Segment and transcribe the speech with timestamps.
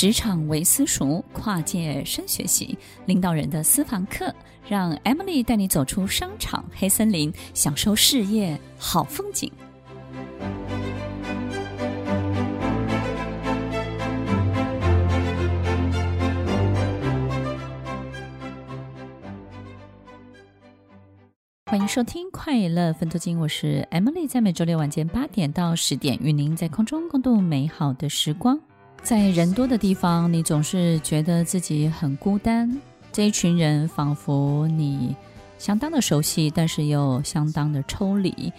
[0.00, 4.34] 职场为私塾，跨界深学习，领导人的私房课，
[4.66, 9.52] 让 Emily 带你走出商场黑森林，享受事业好风景。
[21.66, 28.58] 欢迎收听《快乐分头金》，我是 Emily，在每周六晚间八点到十点，与您在空中共度美好的时光。
[29.02, 32.80] 在人多的地方，你总是觉得自己很孤单。
[33.12, 35.16] 这一群人仿佛你
[35.58, 38.52] 相当的熟悉，但是又相当的抽离。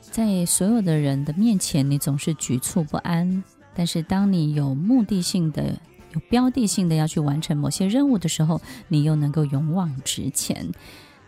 [0.00, 3.44] 在所有的人的面前，你总是局促不安。
[3.74, 5.78] 但是当你有目的性的、
[6.12, 10.68] 有标的性的要去完成某些任务的时候，你又能够勇往直前。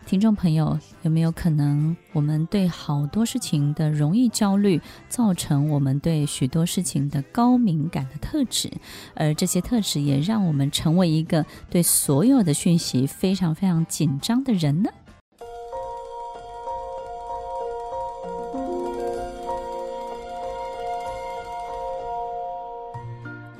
[0.05, 8.71] 听众朋友，有没有可能我们对好多事情的容易焦虑，造成我们对许多事情的高敏感的特质，
[9.15, 14.89] 而这些特质也让我们成为一个对所有的讯息非常非常紧张的人呢？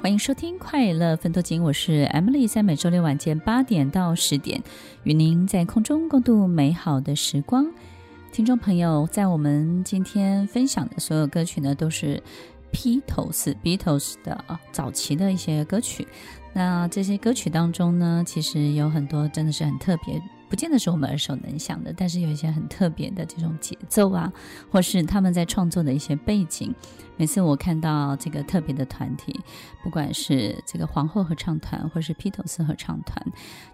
[0.06, 4.62] 欢迎收听《快乐分多金》，我是 Emily，在每周六晚间八点到十点，
[5.02, 7.66] 与您在空中共度美好的时光。
[8.32, 12.22] 听众朋友，在我们今天分享的所有歌曲呢，都是
[12.72, 16.08] Beatles Beatles 的早期的一些歌曲。
[16.54, 20.22] 那这些歌曲当中呢，其实有很多真的是很特别。
[20.50, 24.32] 不见得是我们耳熟能详的，但是有一些很特别的这种节奏啊，
[24.70, 26.74] 或是他们在创作的一些背景。
[27.18, 29.40] 每次我看到这个特别的团体，
[29.84, 33.26] 不管是这个皇后合唱团，或是披头士合唱团，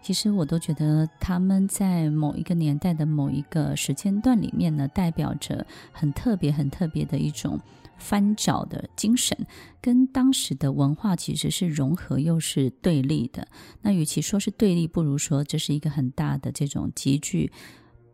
[0.01, 7.59] 其实我都觉得他们在某一个年代的某一个时间段里面呢，代表着很特别、很特别的一种。
[8.01, 9.37] 翻找的精神
[9.79, 13.47] 跟当时的文化其实是融合又是对立的。
[13.81, 17.51] 那与其说是对立，不如说这是一个很大的这种极具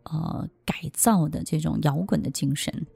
[0.04, 2.86] 呃改造的这种摇滚的精神。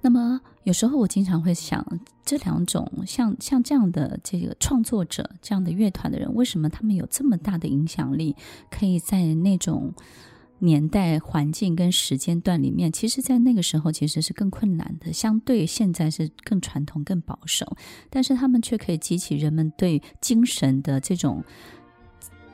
[0.00, 1.86] 那么有时候我经常会想，
[2.24, 8.34] 这两种像像这样的这个创作者、这样的乐团的人，为什么他们有这么大的影响力，
[8.70, 9.92] 可以在那种。
[10.64, 17.76] 年代、环境跟时间段里面，其实，在那个时候其实是更困难的，相对现在是更传统、更保守，
[18.08, 21.42] 但是他们却可以激起人们对精神的这种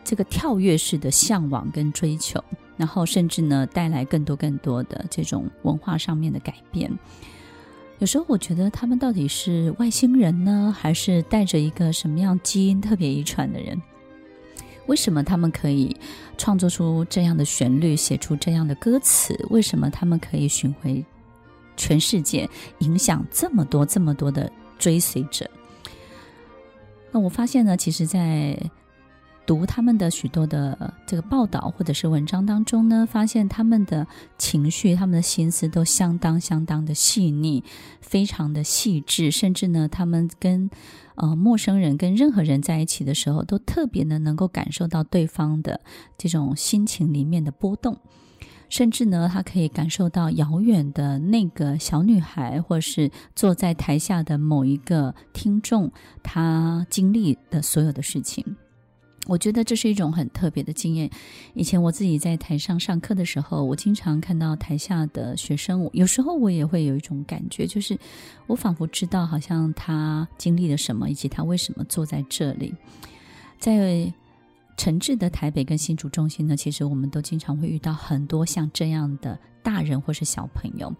[0.03, 2.43] 这个跳跃式的向往跟追求，
[2.79, 6.91] 然后甚至呢，带来更多更多的这种文化上面的改变。
[7.99, 13.79] 有时候我觉得他们到底是外星人呢，还是带着一个什么样基因特别遗传的人？
[14.89, 15.97] 为什么他们可以
[16.37, 19.39] 创作出这样的旋律，写出这样的歌词？
[19.51, 21.05] 为什么他们可以巡回
[21.77, 22.49] 全世界，
[22.81, 25.49] 影响这么多、这么多的追随者？
[27.13, 28.59] 那我发现呢，其实，在
[29.49, 37.65] 读他们的许多的这个报道或者是文章当中呢，发现他们的情绪、他们的心思都相当相当的细腻，
[38.03, 40.69] 非常的细致，甚至呢，他们跟
[41.15, 45.81] 呃陌生人、跟任何人在一起的时候，都特别的能够感受到对方的
[46.19, 47.97] 这种心情里面的波动，
[48.69, 55.91] 甚至呢，他可以感受到遥远的那个小女孩，或是坐在台下的某一个听众，
[56.23, 58.45] 他经历的所有的事情。
[59.29, 61.09] 我觉得这是一种很特别的经验。
[61.53, 67.97] 以前我自己在台上上课的时候，我经常看到台下的学生，有时候我也会有一种感觉，就是
[68.47, 72.75] 我仿佛知道，好像他经历了什么，以及他为什么坐在这里。
[73.59, 74.11] 在
[74.79, 80.91] 诚挚的台北跟新竹中心呢，其实我们都经常会遇到很多像这样的大人或是小朋友。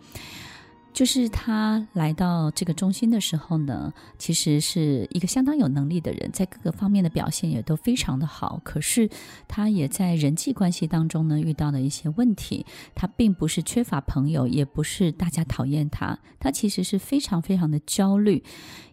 [0.93, 8.61] 就是他来到这个中心的时候呢，其实是一个相当有能力的人，在各个方面的表现也都非常的好。
[8.65, 9.09] 可是
[9.47, 12.67] 他也在人际关系当中呢遇到了一些问题。
[12.97, 18.43] 他并不是缺乏朋友，也不是大家讨厌他，他其实是非常非常的焦虑，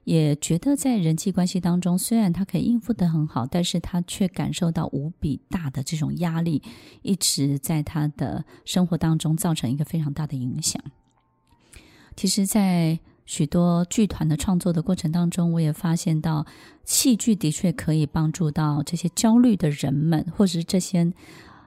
[0.03, 6.61] 也觉得在人际关系当中，虽然他可以应付得很好，但是他却感受到无比大的这种压力，
[7.01, 10.79] 一直在他的生活当中造成一个非常大的影响。
[12.15, 16.45] 其实，在许多剧团的创作的过程当中，我也发现到，
[16.85, 21.11] 戏剧的确可以帮助到这些焦虑的人们，或者是这些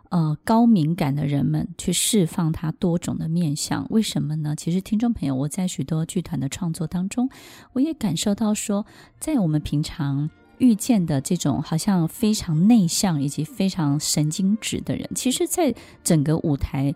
[0.08, 3.86] 呃高敏感的人们，去释放他多种的面相。
[3.90, 4.54] 为什么呢？
[4.56, 7.28] 其实，听众朋友，我在许多剧团的创作当中，
[7.72, 8.86] 我也感受到说，
[9.18, 16.94] 在我们平常遇见的这种好像非常内向以及非常神经质的人，其实，在整个舞台。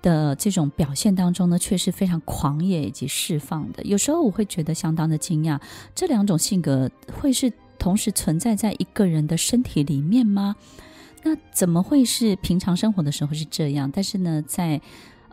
[0.00, 3.82] 的这种表现当中呢，却是非常狂野以及释放的。
[3.84, 5.60] 有时候我会觉得相当的惊讶，
[5.94, 10.56] 这两种性格会是同时存在在一个人的身体里面吗？
[11.24, 13.90] 那怎么会是平常生活的时候是这样？
[13.92, 14.80] 但是呢，在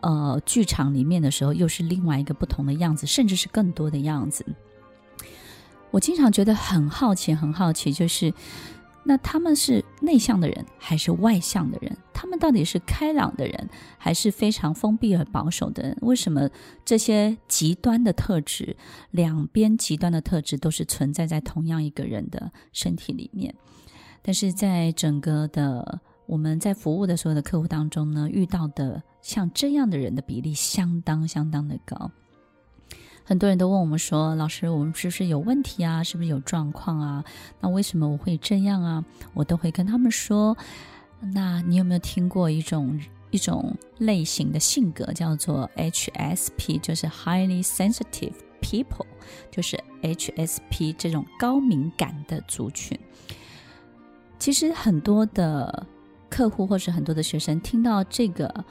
[0.00, 4.44] 呃剧场里面的时候又是另外一个不同的样子，甚至是更多的样子。
[5.92, 8.34] 我经常觉得很好奇，很好奇，就是
[9.08, 11.96] 那他们是内向的人还是外向的人？
[12.12, 15.96] 他们到底是开朗的人还是非常封闭而保守的人？
[16.00, 16.50] 为什么
[16.84, 18.76] 这些极端的特质，
[19.12, 23.54] 两边极端的特质都是存在在同样一个人的身体里面？
[24.22, 32.10] 但是在整个的我们在服务的所有的客户当中呢，遇到的像这样的人的比例相当相当的高。
[33.28, 36.00] 很多人都问我们说：“老师，我们是不是有问题啊？
[36.04, 37.24] 是不是有状况啊？
[37.60, 40.56] 那为什么我会这样啊？”我都会跟他们说
[41.34, 43.00] ：“那你有没有听过一种
[43.32, 49.06] 一种类型的性格，叫做 HSP，就是 Highly Sensitive People，
[49.50, 52.96] 就是 HSP 这种高敏感的族群。
[54.38, 55.84] 其实很多的
[56.30, 58.64] 客户或是很多的学生听到这个。”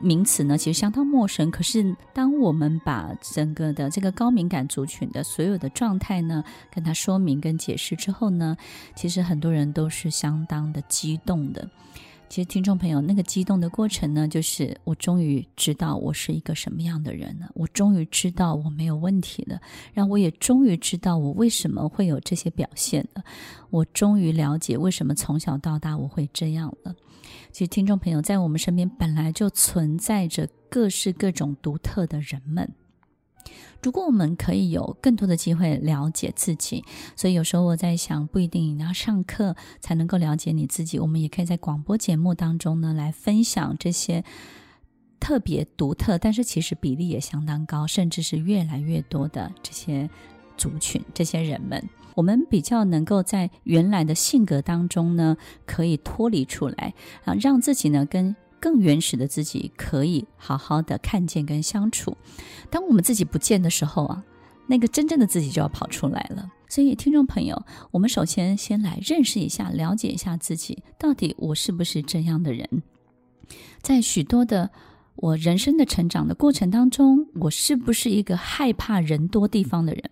[0.00, 1.50] 名词呢，其实相当陌生。
[1.50, 8.56] 可是，当我们把整个的这个高敏感族群的所有的状态呢，跟他说明跟解释之后呢，
[8.94, 11.68] 其实很多人都是相当的激动的。
[12.28, 19.58] 其实，听众朋友，那个激动的过程呢，就是我终于知道我是一个什么样的人了，我终于知道我没有问题了，
[19.94, 23.24] 然后我也终于知道我为什么会有这些表现了，
[23.70, 26.94] 我终于了解为什么从小到大我会这样了。
[27.50, 32.70] 其实，听众朋友，在我们身边本来就存在着各式各种独特的人们。
[33.80, 40.98] 如果我们可以有更多的机会了解自己，所以有时候我在想，不一定你要上课才能够了解你自己。
[40.98, 44.24] 我们也可以在广播节目当中呢，来分享这些
[45.20, 50.10] 特别独特，但是其实比例也相当高，甚至是越来越多的这些
[50.56, 51.88] 族群、这些人们。
[52.16, 56.92] 我们比较能够在原来的性格当中呢，可以脱离出来
[57.24, 58.34] 啊，让自己呢跟。
[58.60, 62.16] 更原始的自己可以好好的看见跟相处。
[62.70, 64.24] 当我们自己不见的时候啊，
[64.66, 66.50] 那个真正的自己就要跑出来了。
[66.68, 72.82] 所以，听众朋友，我们首先先来认识一下、了解一下自己，到底我是不是这样的人？
[73.80, 74.70] 在许多的
[75.16, 80.10] 我人生的成长的过程当中，我是不是一个害怕人多地方的人？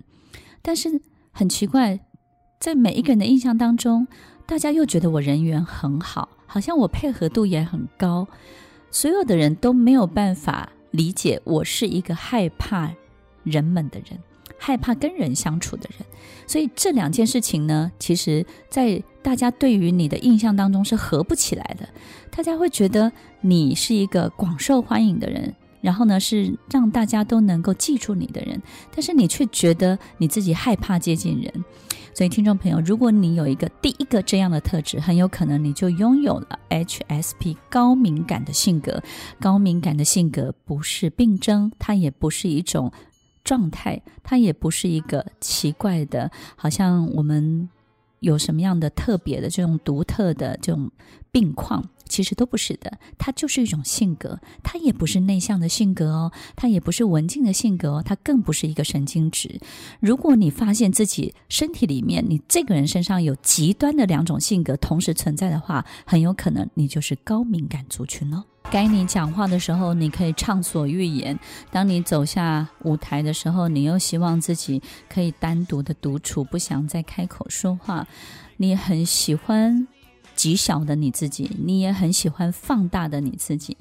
[0.63, 2.01] 但是很奇怪，
[2.59, 4.09] 在每一个人的印象当中，
[4.47, 6.31] 大家又觉得我人缘很好。
[6.57, 8.27] 好像我配合度也很高，
[8.91, 12.91] 所有的人都没有办法理解我是一个害怕
[13.45, 14.19] 人们的人，
[14.57, 16.07] 害怕跟人相处的人。
[16.47, 21.87] 所以这两件事情呢，其实在大家对于你的印象当中是合不起来的。
[22.35, 23.13] 大家会觉得
[23.43, 28.63] 你是一个广受欢迎的人，然后呢，是让大家都能够记住你的人，
[28.95, 31.53] 但是你却觉得你自己害怕接近人。
[32.17, 39.03] 所以，听众朋友，如果你有一个第一个这样的特质，很有可能你就拥有了 HSP 高敏感的性格。
[39.39, 42.91] 高敏感的性格不是病症，它也不是一种
[43.45, 47.69] 状态，它也不是一个奇怪的，好像我们
[48.21, 50.91] 有什么样的特别的这种独特的这种
[51.31, 51.91] 病况。
[52.09, 59.61] 其实都不是的，它就是一种性格，它也不是内向的性格哦，它也不是文静的性格哦，它更不是一个神经质。
[59.99, 68.45] 如果你发现自己身体里面，你这个人身上有极端的两种性格同时存在的话，很有可能你就是高敏感族群哦。
[68.71, 71.37] 该你讲话的时候，你可以畅所欲言；
[71.71, 78.07] 当你走下舞台的时候，你又希望自己可以单独的独处，不想再开口说话。
[78.57, 79.87] 你很喜欢。
[80.35, 83.75] 极小的你自己，你也很喜欢放大的你自己，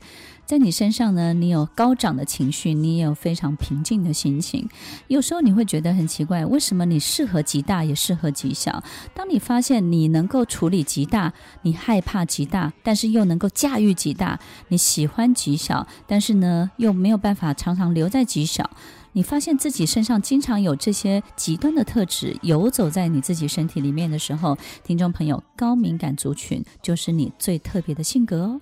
[0.46, 4.70] 在你身上呢，你有高涨的情绪，你也有非常平静的心情。
[5.08, 8.84] 有时候你会觉得很奇怪，为什么你适合极大，也适合极小？
[9.16, 11.34] 当你发现你能够处理极大，
[11.64, 18.70] 你害怕极大，但是又能够驾驭极大；你喜欢极小，但是呢，又没有办法常常留在极小。
[19.14, 28.62] 你发现自己身上经常有这些极端的特质游走在你自己身体里面的时候，听众朋友，高敏感族群就是你最特别的性格哦。